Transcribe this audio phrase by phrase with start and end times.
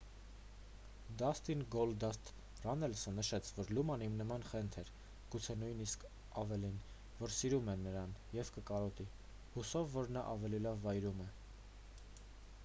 [1.21, 2.31] դասթին գոլդասթ
[2.63, 4.89] ռաննելսը նշեց որ լունան իմ նման խենթ էր
[5.37, 6.07] գուցե նույնիսկ
[6.45, 6.81] ավելին
[7.23, 9.09] որ սիրում է նրան և կկարոտի
[9.57, 11.33] հուսով որ նա ավելի լավ վայրում է